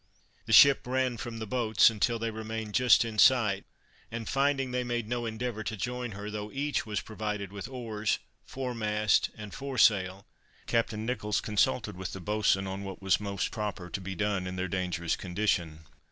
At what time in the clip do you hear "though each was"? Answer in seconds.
6.31-7.01